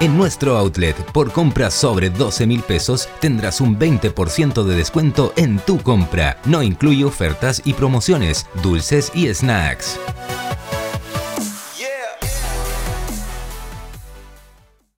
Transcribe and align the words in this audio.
En 0.00 0.16
nuestro 0.16 0.56
outlet, 0.56 0.96
por 1.12 1.30
compras 1.30 1.72
sobre 1.72 2.10
12 2.10 2.46
mil 2.46 2.62
pesos, 2.62 3.08
tendrás 3.20 3.60
un 3.60 3.78
20% 3.78 4.64
de 4.64 4.76
descuento 4.76 5.32
en 5.36 5.58
tu 5.60 5.78
compra. 5.78 6.36
No 6.44 6.62
incluye 6.62 7.04
ofertas 7.04 7.62
y 7.64 7.74
promociones, 7.74 8.46
dulces 8.62 9.12
y 9.14 9.32
snacks. 9.32 9.98